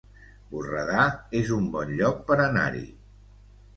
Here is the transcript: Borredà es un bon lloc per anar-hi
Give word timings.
Borredà 0.53 1.03
es 1.41 1.53
un 1.57 1.67
bon 1.75 1.93
lloc 2.01 2.27
per 2.31 2.39
anar-hi 2.47 2.87